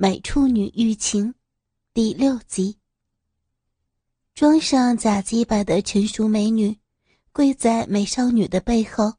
[0.00, 1.34] 美处女欲情，
[1.92, 2.78] 第六集。
[4.32, 6.78] 装上假鸡巴的成熟美女，
[7.32, 9.14] 跪在美少女的背后，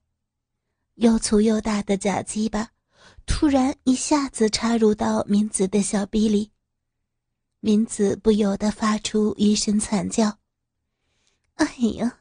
[0.95, 2.69] 又粗又大的假鸡巴
[3.25, 6.49] 突然一下子插入到明子的小臂里，
[7.59, 10.37] 明子不由得发出一声惨叫
[11.55, 11.65] ：“哎
[11.97, 12.19] 呀，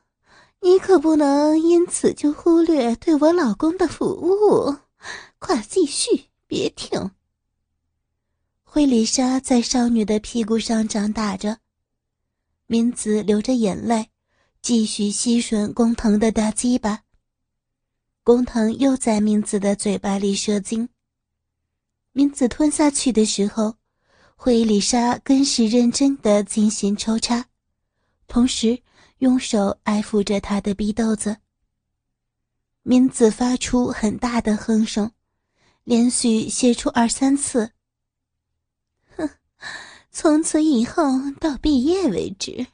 [0.62, 4.76] 你可不能因此就忽略对我老公的服务，
[5.38, 7.08] 快继续，别停。”
[8.70, 11.58] 惠丽莎在少女的屁股上掌打着，
[12.66, 14.10] 明子流着眼泪，
[14.60, 17.00] 继续吸吮工藤的大鸡巴。
[18.22, 20.86] 工藤又在明子的嘴巴里射精。
[22.12, 23.74] 明子吞下去的时候，
[24.36, 27.46] 惠丽莎更是认真的进行抽插，
[28.26, 28.78] 同时
[29.20, 31.38] 用手爱抚着她的逼豆子。
[32.82, 35.10] 明子发出很大的哼声，
[35.84, 37.72] 连续泄出二三次。
[40.10, 41.04] 从此以后
[41.40, 42.66] 到毕业为止，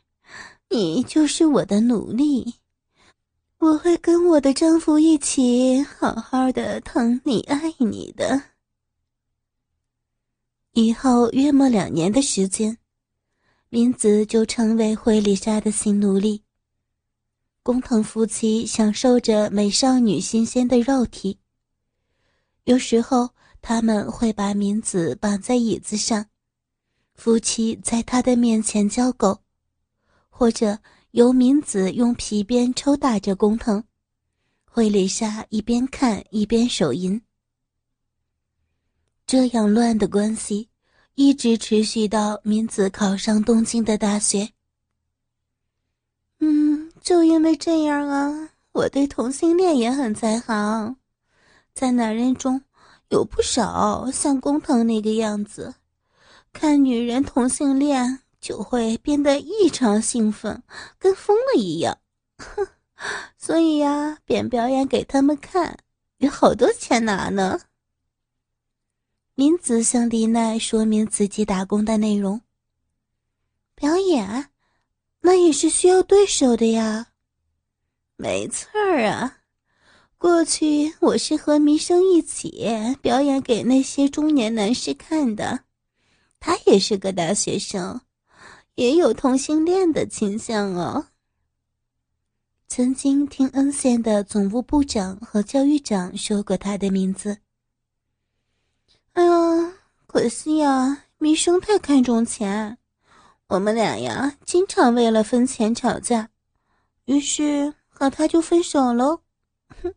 [0.71, 2.55] 你就是我的奴隶。
[3.59, 8.43] 我会跟我的丈夫一起好好的疼你、爱你的。
[10.73, 12.77] 以后约莫两年的时间，
[13.69, 16.43] 明子就成为惠丽莎的新奴隶。
[17.63, 21.39] 工藤夫妻享受着美少女新鲜的肉体。
[22.65, 23.31] 有时候
[23.63, 26.27] 他们会把明子绑在椅子上。
[27.15, 29.39] 夫妻在他的面前交狗，
[30.29, 30.79] 或者
[31.13, 33.83] 由明子用皮鞭抽打着工藤，
[34.65, 37.21] 惠丽莎一边看一边手淫。
[39.27, 40.69] 这样乱的关系
[41.15, 44.51] 一直持续到明子考上东京的大学。
[46.41, 50.97] 嗯，就因为这样啊，我对同性恋也很在行，
[51.73, 52.61] 在男人中
[53.09, 55.75] 有不少像工藤那个样子。
[56.55, 60.63] 看女人同性恋就会变得异常兴奋，
[60.99, 61.99] 跟疯了一样，
[62.39, 62.67] 哼！
[63.37, 65.77] 所以呀，便表演给他们看，
[66.19, 67.61] 有好多钱拿呢。
[69.35, 72.41] 明子向丽奈说明自己打工的内容。
[73.75, 74.49] 表演，
[75.21, 77.09] 那也是需要对手的呀。
[78.17, 79.39] 没错儿啊，
[80.17, 85.64] 过去我是和弥生一起表演给那些中年男士看的。
[86.47, 88.03] 他也是个大学生，
[88.75, 91.07] 也有同性恋的倾向哦。
[92.69, 97.39] 曾经听恩县的总务部长和教育长说过他的名字。
[99.15, 99.73] 哎呀，
[100.07, 102.77] 可惜呀，弥生太看重钱，
[103.47, 106.29] 我们俩呀经常为了分钱吵架，
[107.07, 109.23] 于是和他就分手喽。
[109.83, 109.95] 哼，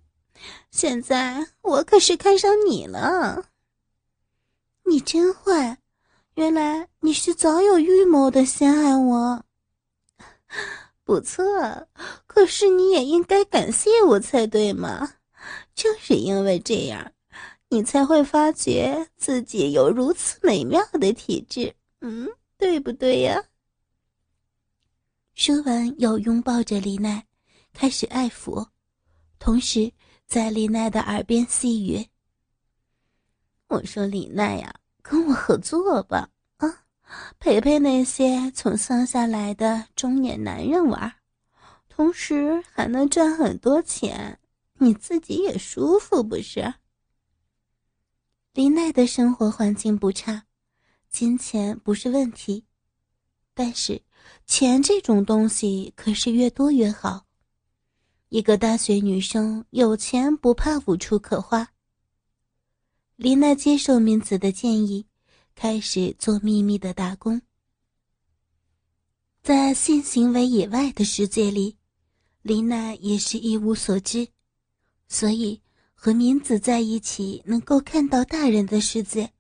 [0.72, 3.50] 现在我可是看上你了，
[4.86, 5.80] 你真坏。
[6.38, 9.44] 原来你是早有预谋的陷害我，
[11.04, 11.44] 不错。
[12.28, 15.16] 可是你也应该感谢我才对嘛。
[15.74, 17.12] 正是因为这样，
[17.70, 23.44] 你才会发觉自己有如此美妙的体质，嗯，对不对呀？
[25.34, 27.26] 说完，又拥抱着李奈，
[27.74, 28.64] 开始爱抚，
[29.40, 29.92] 同时
[30.28, 32.06] 在李奈的耳边细语
[33.70, 34.72] ：“我说李奈呀。”
[35.10, 36.84] 跟我合作吧，啊，
[37.40, 41.16] 陪陪那些从乡下来的中年男人玩，
[41.88, 44.38] 同时还能赚很多钱，
[44.80, 46.74] 你自己也舒服不是？
[48.52, 50.44] 林奈的生活环境不差，
[51.10, 52.66] 金钱不是问题，
[53.54, 54.02] 但是
[54.46, 57.24] 钱这种东西可是越多越好。
[58.28, 61.70] 一个大学女生有钱不怕无处可花。
[63.18, 65.08] 林奈接受明子的建议，
[65.56, 67.42] 开始做秘密的打工。
[69.42, 71.76] 在性行为以外的世界里，
[72.44, 74.28] 林奈也是一无所知，
[75.08, 75.60] 所以
[75.96, 79.34] 和明子在一起能够看到大人的世界，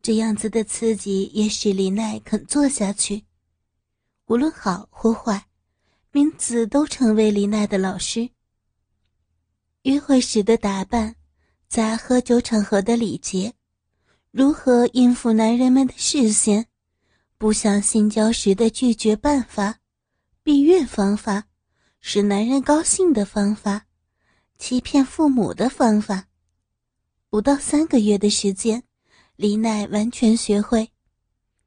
[0.00, 3.24] 这样子的刺激也使林奈肯做下去。
[4.26, 5.48] 无论好或坏，
[6.12, 8.30] 明子都成为林奈的老师。
[9.82, 11.16] 约会时的打扮。
[11.68, 13.52] 在喝酒场合的礼节，
[14.30, 16.66] 如何应付男人们的视线，
[17.36, 19.78] 不想性交时的拒绝办法，
[20.42, 21.46] 避孕方法，
[22.00, 23.86] 使男人高兴的方法，
[24.56, 26.28] 欺骗父母的方法，
[27.28, 28.84] 不到三个月的时间，
[29.34, 30.90] 李奈完全学会，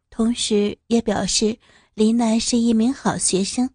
[0.09, 1.59] 同时也表示
[1.95, 3.69] 李奈是一名好学生。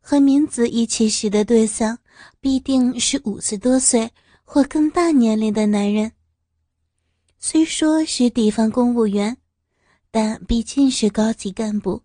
[0.00, 1.98] 和明子一起时的对象
[2.40, 4.10] 必定是五十多岁。
[4.48, 6.12] 或更大年龄的男人，
[7.38, 9.36] 虽说是地方公务员，
[10.10, 12.00] 但毕竟是高级干部。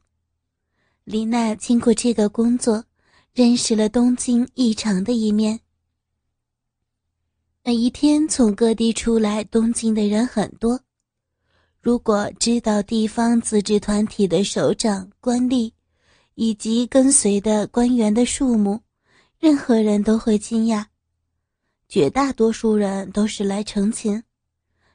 [1.04, 2.84] 李娜经过这个工作，
[3.32, 5.62] 认识了东京异常的一面。
[7.64, 10.82] 每一天从各地出来东京的人很多，
[11.80, 15.72] 如果知道地方自治团体的首长、官吏
[16.34, 18.82] 以及跟随的官员的数目，
[19.40, 20.86] 任何人都会惊讶。
[21.92, 24.24] 绝大多数人都是来成亲，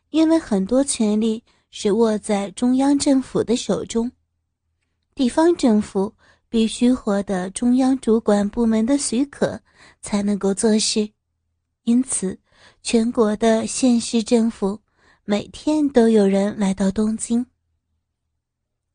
[0.09, 4.11] 因为很多权力是握在中央政府的手中。
[5.15, 6.15] 地方政府
[6.49, 9.61] 必须获得中央主管部门的许可
[10.01, 11.11] 才能够做事，
[11.85, 12.39] 因此，
[12.83, 14.81] 全国的县市政府
[15.27, 17.45] 每天都有人来到东京。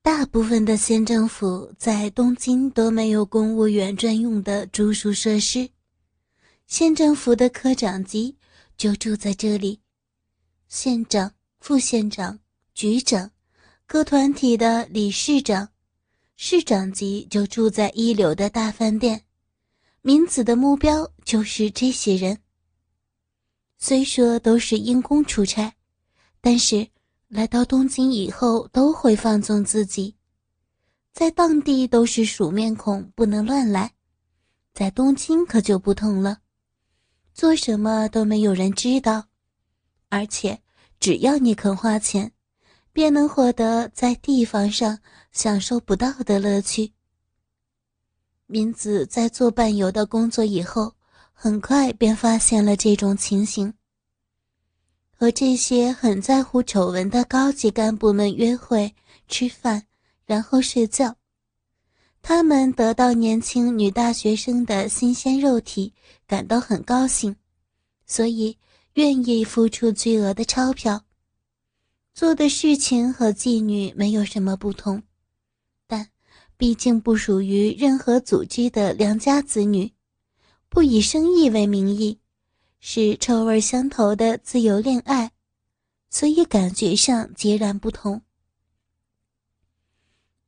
[0.01, 5.69] 大部分的县政府在东京都没有公务员专用的住宿设施，
[6.71, 8.37] 县政府的科长级
[8.77, 9.81] 就住在这里，
[10.69, 11.29] 县长、
[11.59, 12.39] 副县长、
[12.73, 13.29] 局长，
[13.85, 15.67] 各团体的理事长。
[16.37, 19.25] 市长级就住在一流的大饭店，
[20.01, 22.39] 明子的目标就是这些人。
[23.77, 25.73] 虽说都是因公出差，
[26.39, 26.87] 但是
[27.27, 30.15] 来到东京以后都会放纵自己，
[31.11, 33.91] 在当地都是熟面孔，不能乱来，
[34.73, 36.39] 在东京可就不同了，
[37.33, 39.25] 做什么都没有人知道，
[40.09, 40.61] 而且
[40.99, 42.31] 只要你肯花钱。
[42.93, 44.99] 便能获得在地方上
[45.31, 46.91] 享受不到的乐趣。
[48.47, 50.93] 明子在做伴游的工作以后，
[51.31, 53.73] 很快便发现了这种情形。
[55.15, 58.93] 和这些很在乎丑闻的高级干部们约会、
[59.29, 59.85] 吃饭，
[60.25, 61.15] 然后睡觉，
[62.21, 65.93] 他们得到年轻女大学生的新鲜肉体，
[66.31, 67.35] 感到很高兴，
[68.05, 68.57] 所以
[68.93, 71.03] 愿意付出巨额的钞票。
[72.13, 75.03] 做的事情和妓女没有什么不同，
[75.87, 76.07] 但
[76.55, 79.91] 毕竟不属于任何组织的良家子女，
[80.69, 82.17] 不以生意为名义，
[82.79, 85.33] 是臭味相投的自由恋爱，
[86.09, 88.21] 所以感觉上截然不同。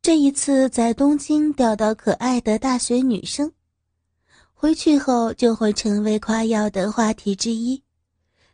[0.02, 3.52] 这一次在东京钓到可爱的大学女生，
[4.63, 7.83] 回去后就会成为夸耀的话题之一，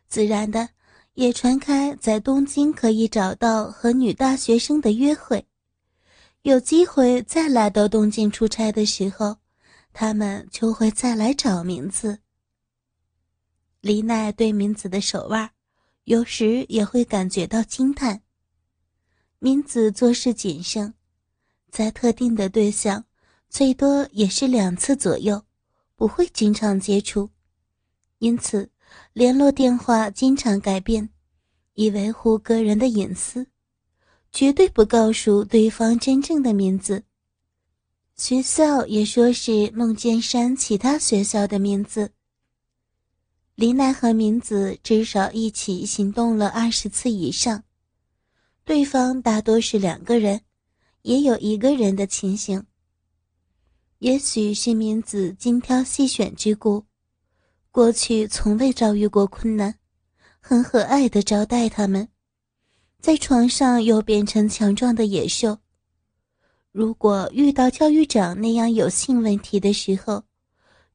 [0.08, 0.68] 自然的。
[1.14, 5.46] 也传开，在东京可以找到和女大学生的约会。
[6.42, 9.36] 有机会再来到东京出差的时候，
[9.92, 12.18] 他们就会再来找名字。
[13.80, 15.48] 李奈对明子的手腕，
[16.06, 18.20] 有时也会感觉到惊叹。
[19.38, 20.92] 明子做事谨慎，
[21.70, 23.04] 在特定的对象，
[23.48, 25.40] 最多也是两次左右，
[26.00, 27.28] 不会经常接触，
[28.20, 28.70] 因此。
[29.12, 31.10] 联络电话经常改变，
[31.74, 33.46] 以维护个人的隐私，
[34.32, 37.04] 绝对不告诉对方真正的名字。
[38.16, 42.12] 学校也说是梦见山其他学校的名字。
[43.54, 47.62] 林奈和明子至少一起行动了二十次以上，
[48.64, 50.40] 对方大多是两个人，
[51.02, 52.64] 也有一个人的情形。
[54.00, 56.86] 也许是明子精挑细选之故。
[57.70, 59.74] 过去从未遭遇过困难，
[60.40, 62.08] 很和蔼地招待他们，
[62.98, 65.58] 在床上又变成强壮的野兽。
[66.72, 70.24] 如果遇到教育长那样有性问题的时候，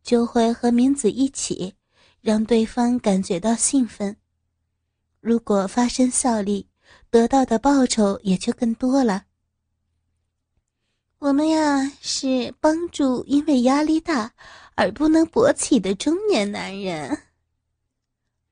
[0.01, 1.75] 就会和明子一起，
[2.21, 4.17] 让对方感觉到兴奋。
[5.21, 6.67] 如果发生效力，
[7.11, 9.24] 得到的报酬也就更多了。
[11.19, 14.33] 我们呀，是帮助因为压力大。
[14.77, 17.17] 而不能勃起的中年男人，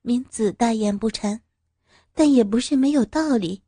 [0.01, 1.41] 明子大言不惭，
[2.13, 3.61] 但也不是没有道理。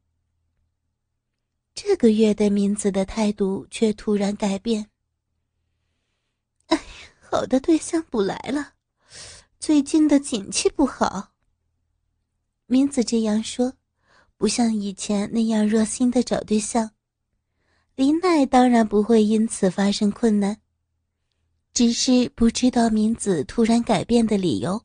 [1.73, 4.89] 这个月的明子的态度却突然改变。
[6.67, 6.81] 哎，
[7.19, 8.75] 好的对象不来了，
[9.59, 11.33] 最近的景气不好。
[12.67, 13.73] 明子这样说，
[14.37, 16.94] 不像以前那样热心的找对象。
[17.95, 20.57] 林奈当然不会因此发生困难。
[21.73, 24.81] 只是不知道明子突然改变的理由，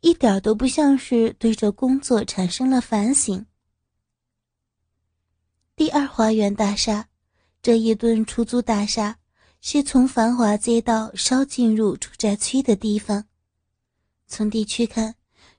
[0.00, 3.46] 一点都不像是对着工作产生了反省。
[5.74, 7.08] 第二花园大厦，
[7.62, 9.18] 这一栋出租大厦，
[9.60, 13.24] 是从繁华街道稍进入住宅区的地方。
[14.26, 15.14] 从地区看，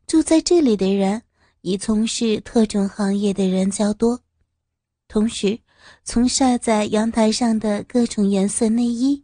[0.05, 1.21] 住在这里的人
[1.61, 4.21] 以从事特种行业的人较多，
[5.07, 5.59] 同时，
[6.03, 9.24] 从晒在阳台上的各种颜色内衣。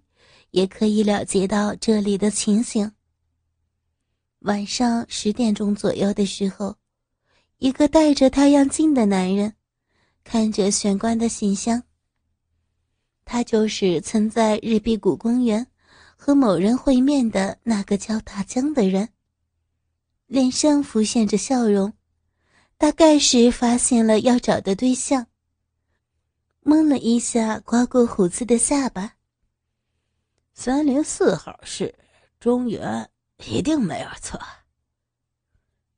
[0.53, 2.91] 也可以了解到这里的情形。
[4.41, 6.75] 晚上十点钟左右的时候，
[7.57, 9.55] 一个戴着太阳镜的男人，
[10.23, 11.81] 看着玄关的信箱。
[13.25, 15.65] 他就是曾在日比谷公园
[16.15, 19.09] 和某人会面的那个叫大江的人，
[20.27, 21.91] 脸上浮现着笑容，
[22.77, 25.25] 大概是发现了要找的对象。
[26.65, 29.15] 蒙了一下刮过胡子的下巴。
[30.53, 31.93] 三零四号室，
[32.39, 33.09] 中原
[33.45, 34.39] 一定没有错。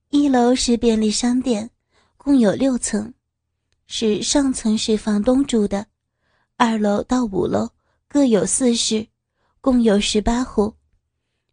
[0.10, 1.70] 一楼是便利商店，
[2.18, 3.14] 共有六层，
[3.86, 5.86] 是上层是房东住的，
[6.58, 7.70] 二楼到五楼
[8.08, 9.08] 各有四室，
[9.62, 10.74] 共有十八户，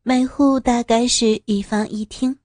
[0.02, 2.38] 每户大概是一房一厅。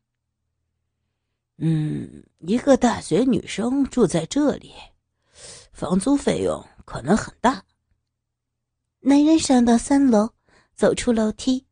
[1.60, 4.74] 嗯，一个大学女生住在这里，
[5.77, 7.63] 房租费用可能很大。
[9.01, 10.27] 男人上到三楼，
[10.74, 11.67] 走出楼梯，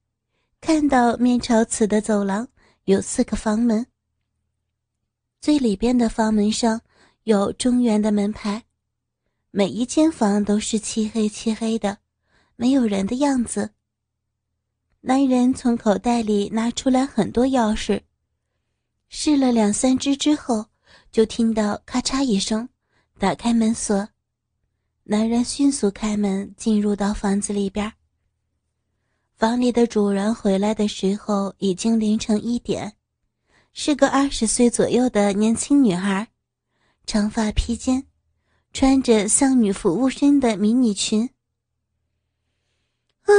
[0.61, 2.47] 看到面朝此的走廊
[2.83, 3.87] 有四个房门。
[5.41, 6.79] 最里边的房门上
[7.23, 8.63] 有中原的门牌，
[9.49, 11.97] 每一间房都是漆黑漆黑的，
[12.55, 13.71] 没有人的样子。
[15.01, 18.03] 男人从口袋里拿出来很多钥匙，
[19.09, 20.67] 试了两三只之后，
[21.11, 22.69] 就听到咔嚓一声，
[23.17, 24.09] 打开门锁。
[25.03, 27.93] 男人迅速开门进入到房子里边。
[29.37, 32.95] 房里的主人回来的时候已经凌晨一点。
[33.77, 36.29] 是个二十岁左右的年轻女孩，
[37.05, 38.07] 长发披肩，
[38.71, 41.29] 穿着像女服务生的迷你裙。
[43.23, 43.33] 啊！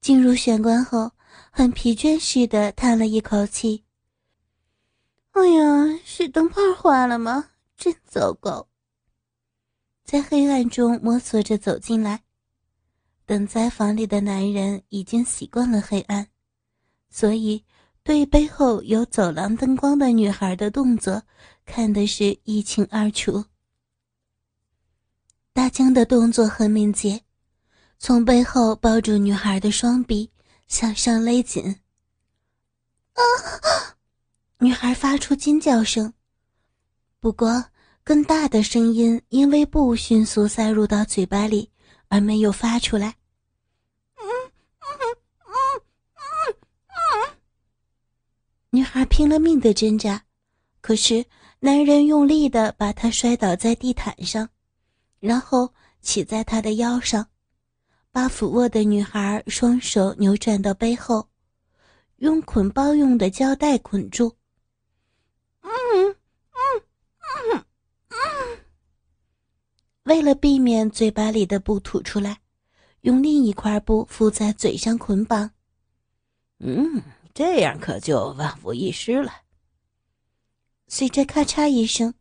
[0.00, 1.12] 进入玄关后，
[1.50, 3.84] 很疲倦似的叹了一口气。
[5.32, 7.50] 哎呀，是灯泡坏了吗？
[7.76, 8.68] 真糟糕！
[10.04, 12.22] 在黑暗中摸索着走进来，
[13.24, 16.28] 等在房里的男人已经习惯了黑暗，
[17.10, 17.64] 所以。
[18.02, 21.20] 对背后有走廊灯光的女孩的动作，
[21.64, 23.44] 看的是一清二楚。
[25.52, 27.20] 大江的动作很敏捷，
[27.98, 30.30] 从背后抱住女孩的双臂，
[30.68, 31.80] 向上勒紧。
[33.14, 33.20] 啊！
[34.60, 36.14] 女孩发出惊叫声，
[37.26, 37.64] 不过
[38.04, 41.68] 更大的声音因为布迅速塞入到嘴巴里
[42.06, 43.16] 而没有发出来。
[48.70, 50.22] 女孩拼了命的挣扎，
[50.80, 51.26] 可是
[51.58, 54.48] 男人用力的把她摔倒在地毯上，
[55.18, 57.28] 然后骑在她的腰上，
[58.12, 61.28] 把俯卧的女孩双手扭转到背后，
[62.18, 64.32] 用捆包用的胶带捆住。
[65.62, 65.70] 嗯
[66.52, 66.82] 嗯
[67.52, 67.64] 嗯
[68.08, 68.58] 嗯。
[70.06, 72.40] 为了避免嘴巴里的布吐出来，
[73.02, 75.50] 用另一块布敷在嘴上捆绑。
[76.58, 77.00] 嗯。
[77.34, 79.30] 这样可就万无一失了。
[80.88, 82.14] 随着咔嚓一声，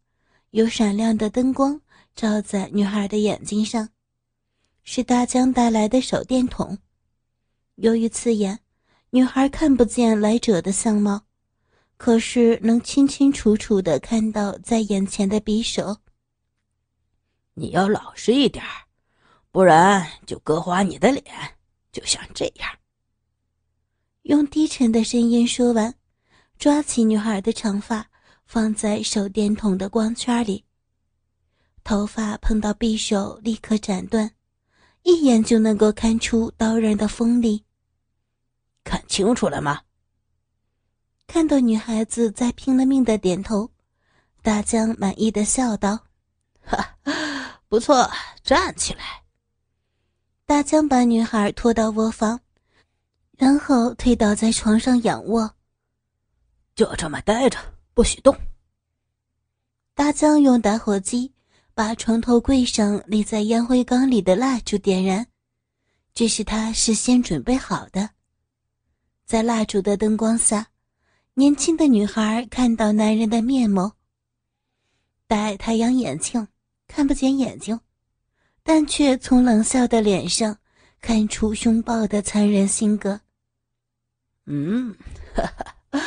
[0.50, 1.80] 有闪亮的灯光
[2.13, 3.88] 照在女孩的眼睛上，
[4.84, 6.77] 是大江带来的手电筒。
[7.75, 8.60] 由于刺眼，
[9.12, 11.22] 女孩看不见来者的相貌，
[11.96, 15.96] 可是能清清楚楚的看到在眼前的匕首。
[17.56, 18.64] 你要老实一点
[19.52, 21.26] 不然就割花你的脸，
[21.92, 22.70] 就像这样。
[24.24, 25.96] 用低沉的声音说完，
[26.60, 28.08] 抓起女孩的长发
[28.46, 30.66] 放在手电筒的光圈里。
[31.84, 34.30] 头发碰到匕首，立刻斩断，
[35.04, 37.64] 一眼就能够看出刀刃的锋利。
[38.84, 39.82] 看清楚了吗？
[41.28, 43.72] 看到女孩子在拼了命的点头，
[44.42, 46.00] 大江满意的笑道
[46.62, 46.98] ：“哈，
[47.67, 48.10] 不错，
[48.43, 49.24] 站起来。”
[50.45, 52.39] 大江把女孩拖到卧房。
[53.38, 55.55] 然后推倒在床上仰卧，
[56.74, 57.60] 就这么待着，
[57.93, 58.34] 不许动。
[59.93, 61.34] 大江用打火机
[61.74, 65.27] 把床头柜上立在烟灰缸里的蜡烛点燃，
[66.13, 68.12] 这是他事先准备好的。
[69.25, 70.67] 在蜡烛的灯光下，
[71.34, 73.91] 年轻的女孩看到男人的面目。
[75.27, 76.48] 戴太阳眼镜，
[76.88, 77.80] 看不见眼睛，
[78.63, 80.58] 但却从冷笑的脸上
[81.01, 83.20] 看出凶暴的残忍性格。
[84.46, 84.96] 嗯，
[85.34, 85.44] 哈
[85.92, 86.00] 哈，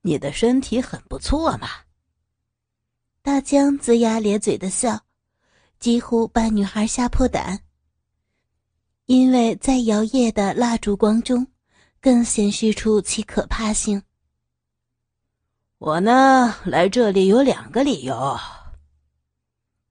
[0.00, 1.68] 你的身体很不错嘛。
[3.22, 5.00] 大江龇牙咧嘴的笑，
[5.78, 7.60] 几乎把女孩吓破胆。
[9.06, 11.46] 因为在摇曳的蜡烛光中，
[12.00, 14.02] 更显示出其可怕性。
[15.78, 18.38] 我呢，来这里有两个理由。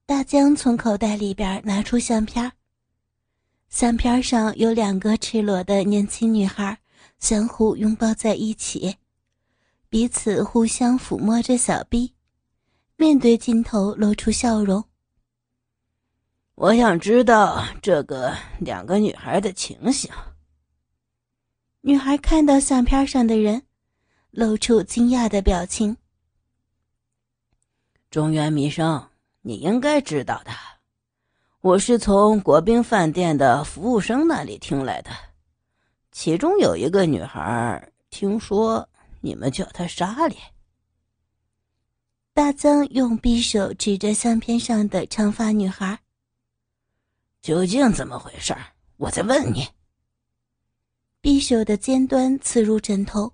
[0.06, 2.52] 大江从口袋里边拿出相片，
[3.68, 6.78] 相片上有两个赤裸的年轻女孩。
[7.18, 8.96] 相互拥抱在一起，
[9.88, 12.14] 彼此互相抚摸着小臂，
[12.96, 14.82] 面对镜头露出笑容。
[16.56, 20.10] 我想知道这个两个女孩的情形。
[21.82, 23.62] 女孩看到相片上的人，
[24.32, 25.96] 露出惊讶的表情。
[28.10, 29.08] 中原弥生，
[29.44, 30.52] 你应该知道的，
[31.60, 35.10] 我是从国宾饭店的服务生那里听来的，
[36.12, 38.88] 其中有一个女孩，听说。
[39.24, 40.36] 你们叫她莎莉。
[42.34, 45.96] 大江用匕首指着相片上的长发女孩。
[47.40, 48.52] 究竟怎么回事？
[48.96, 49.68] 我在问你。
[51.22, 53.32] 匕首的尖端刺入枕头，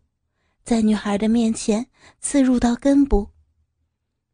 [0.62, 1.88] 在女孩的面前
[2.20, 3.30] 刺入到根部。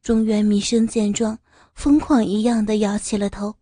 [0.02, 1.38] 中原弥生见状，
[1.75, 3.57] 疯狂一样的摇起了头。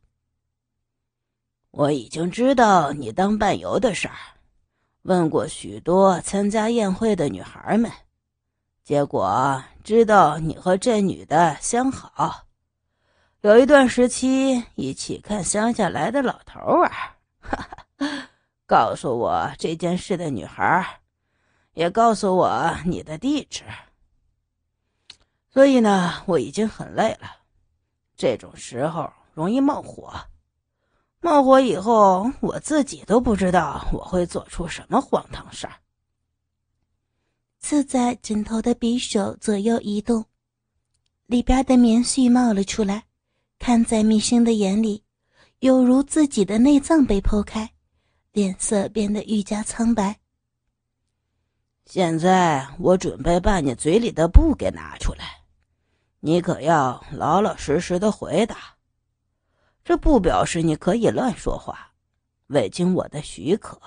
[1.71, 4.15] 我已经知道你当伴游的事儿。
[5.03, 7.91] 问过许多参加宴会的女孩们，
[8.85, 12.45] 结果知道你和这女的相好，
[13.41, 16.89] 有一段时期一起看乡下来的老头玩。
[17.41, 18.29] 哈哈，
[18.65, 21.01] 告诉我这件事的女孩，
[21.75, 23.65] 也告诉我你的地址。
[25.51, 27.42] 所以呢，我已经很累了，
[28.23, 30.15] 这种时候容易冒火。
[31.19, 35.73] 冒火以后，我自己都不知道我会做出什么荒唐事儿。
[37.59, 40.25] 刺在枕头的匕首左右移动，
[41.27, 43.03] 里边的棉絮冒了出来，
[43.59, 45.03] 看在密生的眼里，
[45.59, 47.69] 有如自己的内脏被剖开，
[48.31, 50.17] 脸色变得愈加苍白。
[51.87, 55.42] 现在我准备把你嘴里的布给拿出来，
[56.25, 58.57] 你可要老老实实的回答。
[59.85, 61.93] 这不表示你可以乱说话，
[62.47, 63.81] 未经我的许可，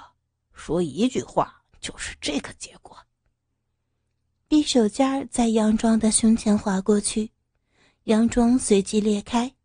[0.54, 2.98] 说一句话就是这个结果。
[4.50, 7.32] 匕首尖在杨庄的胸前划过去，
[8.04, 9.56] 杨庄随即裂开，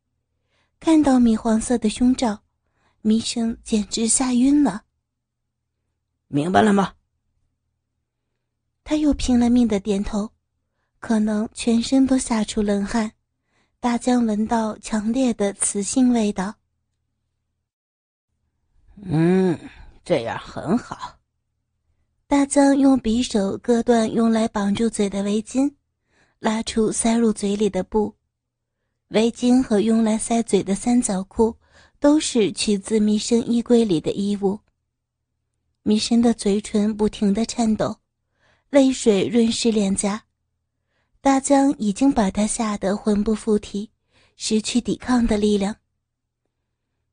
[0.78, 2.44] 看到米黄色的胸罩，
[3.00, 4.84] 弥生简直吓晕了。
[6.28, 6.94] 明白了吗？
[8.84, 10.30] 他又拼了命的点头，
[11.00, 13.10] 可能全身都吓出冷汗。
[13.80, 16.54] 大江闻到强烈的雌性味道。
[19.02, 19.58] 嗯，
[20.04, 21.18] 这样很好。
[22.26, 25.74] 大江用匕首割断用来绑住嘴的围巾，
[26.38, 28.14] 拉出塞入嘴里的布。
[29.08, 31.56] 围巾和用来塞嘴的三角裤
[31.98, 34.60] 都是取自弥生衣柜里的衣物。
[35.82, 37.96] 弥生的嘴唇不停地颤抖，
[38.68, 40.22] 泪水润湿脸颊。
[41.22, 43.90] 大江已经把他吓得魂不附体，
[44.36, 45.76] 失去抵抗的力量。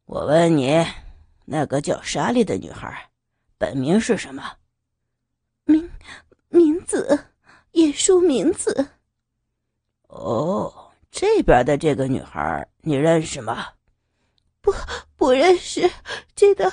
[0.05, 0.85] 我问你，
[1.43, 3.09] 那个叫莎莉的女孩，
[3.57, 4.41] 本名是什么？
[5.65, 5.89] 名
[6.47, 7.25] 名字，
[7.71, 8.91] 叶书名字。
[10.03, 13.67] 哦，这边的这个女孩你认识吗？
[14.61, 14.73] 不，
[15.17, 15.91] 不认识，
[16.33, 16.71] 真的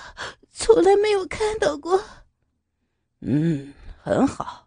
[0.52, 2.00] 从来没有看到过。
[3.22, 4.63] 嗯，很好。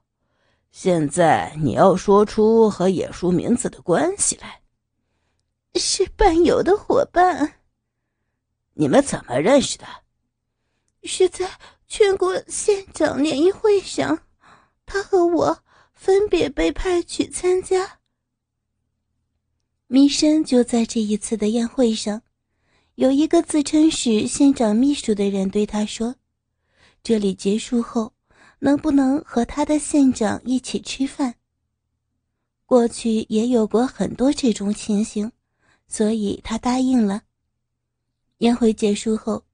[0.79, 4.61] 现在你要说出和野叔名字的关系来。
[5.73, 7.61] 是伴游的伙伴。
[8.75, 9.87] 你们怎么认识的？
[11.01, 11.49] 是在
[11.87, 14.19] 全国县长联谊会上，
[14.85, 15.63] 他和我
[15.95, 17.97] 分别被派去参加。
[19.87, 22.21] 弥生就在这一次的宴会上，
[22.93, 26.13] 有一个自称是县长秘书的人对他说
[27.01, 28.13] ：“这里结束后。”
[28.59, 31.35] 能不能和他的县长一起吃饭？
[32.65, 35.31] 过去也有过很多这种情形，
[35.87, 37.21] 所以他答应了。
[38.39, 39.45] 宴会结束后，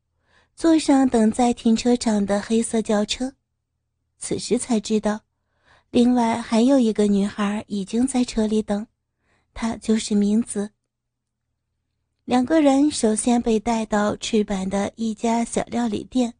[0.55, 3.33] 坐上等在停车场的黑色轿车，
[4.17, 5.21] 此时才知道，
[5.91, 8.87] 另外还有一个女孩已经在车里等，
[9.53, 10.71] 她就是明子。
[12.25, 16.33] 两个人首先被带到赤坂的一家小料理店。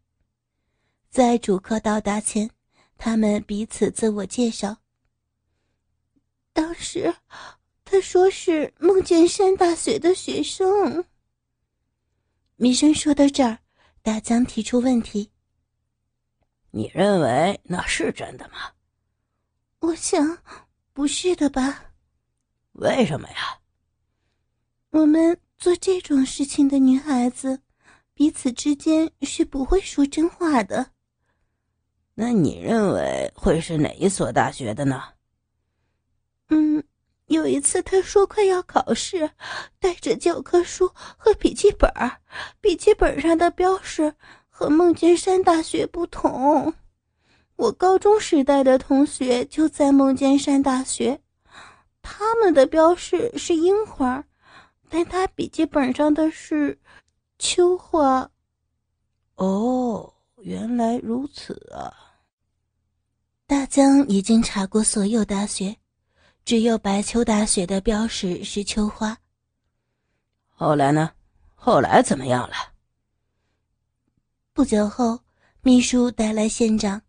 [1.14, 2.50] 在主客到达前，
[2.98, 4.76] 他们彼此自我介绍。
[6.54, 7.14] 当时，
[7.86, 11.06] 他说是梦见山大学的学生。
[12.56, 13.60] 米生说到这儿，
[14.02, 15.30] 大江提出问题
[16.74, 18.72] ：“你认为那是真的吗？”
[19.82, 20.40] 我想，
[20.94, 21.92] 不是的吧？
[22.72, 23.60] 为什么呀？
[24.90, 27.62] 我们做这种事情的女孩子，
[28.16, 30.90] 彼此之间是不会说真话的。
[32.16, 35.02] 那你认为会是哪一所大学的呢？
[36.50, 36.84] 嗯，
[37.26, 39.32] 有一次他说快要考试，
[39.80, 41.92] 带着教科书和笔记本
[42.62, 44.14] 笔记本上的标识
[44.48, 46.74] 和梦见山大学不同。
[47.56, 51.20] 我高中时代的同学就在梦见山大学，
[52.02, 54.24] 他们的标识是樱花，
[54.90, 56.80] 但他笔记本上的是
[57.40, 58.30] 秋花。
[59.36, 61.94] 哦，原来如此啊！
[63.46, 65.76] 大江已经查过所有大学，
[66.46, 69.18] 只有白秋大学的标识是秋花。
[70.50, 71.12] 后来呢？
[71.56, 72.56] 后来怎么样了？
[74.54, 75.20] 不久后，
[75.62, 77.02] 秘书带来县长。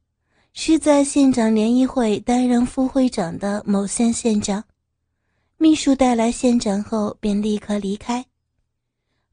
[0.56, 4.62] 是在县长联谊会担任副会长的某县县长，
[5.56, 8.24] 秘书带来县长后便立刻离开，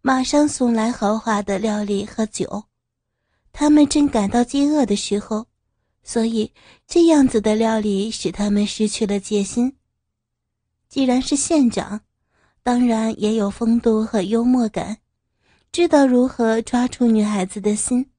[0.01, 2.63] 马上送来豪华的料理和酒。
[3.53, 5.45] 他们正感到饥饿的时候，
[6.03, 6.53] 所以
[6.87, 9.77] 这样子的料理使他们失去了戒心。
[10.89, 12.01] 既然是县长，
[12.63, 14.97] 当然也有风度和幽默感，
[15.71, 18.11] 知道如何抓住女孩子的心。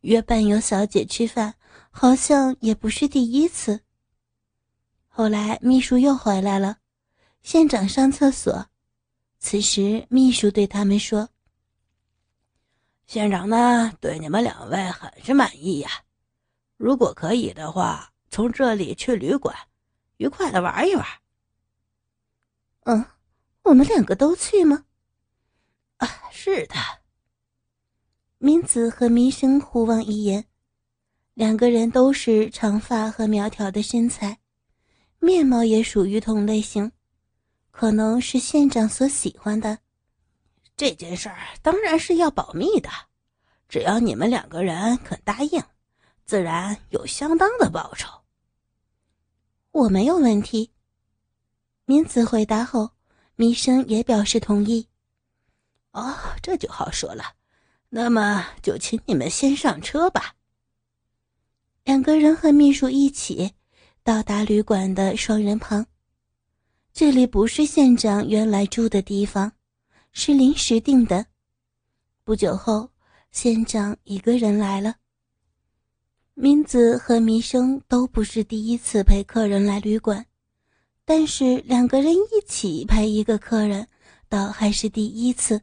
[0.00, 1.54] 约伴游小姐吃饭。
[1.96, 3.82] 好像也不是第一次。
[5.06, 6.78] 后来秘书又回来了，
[7.44, 8.66] 县长上厕所。
[9.38, 11.28] 此时秘书对他们说
[13.06, 15.88] ：“县长呢，对你们两位很是满意呀。
[16.84, 19.56] 如果可以的话，从这里去旅馆，
[20.18, 21.06] 愉快的玩一玩。
[22.84, 23.02] ”“嗯，
[23.62, 24.84] 我们两个都去吗
[25.96, 26.74] ？”“啊，是的。”
[28.36, 30.44] 明子和弥生互望一眼。
[31.32, 34.38] 两个人都是长发和苗条的身材，
[35.20, 36.92] 面貌也属于同类型，
[37.70, 39.78] 可能是县长所喜欢的。
[40.76, 42.90] 这件事儿当然是要保密的，
[43.70, 45.62] 只要你们两个人肯答应，
[46.24, 48.08] 自然有相当的报酬。
[49.70, 50.70] 我没有问题。
[51.84, 52.90] 明子回答后，
[53.36, 54.88] 弥生也表示同意。
[55.92, 57.34] 哦，这就好说了，
[57.88, 60.34] 那么就请你们先上车吧。
[61.84, 63.52] 两个人和秘书一起
[64.02, 65.86] 到达旅馆的双人旁。
[66.92, 69.52] 这里不是县长原来住的地方，
[70.12, 71.26] 是临时订的。
[72.22, 72.88] 不久后，
[73.32, 74.94] 县长一个人来了。
[76.36, 80.26] 明子和弥生都不是第一次陪客人来旅馆，
[81.04, 83.86] 但是两个人一起陪一个客人，
[84.28, 85.62] 倒还是第一次。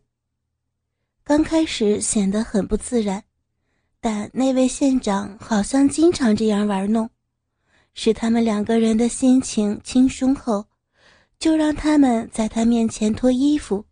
[1.26, 3.22] 刚开始显得很不自然。
[4.00, 7.08] 但那位县长好像经常这样玩弄，
[7.94, 10.66] 使他们两个人的心情轻松后，
[11.38, 13.86] 就让他们在他面前脱衣服，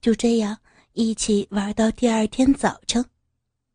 [0.00, 0.56] 就这样
[0.92, 3.04] 一起玩到第二天早晨。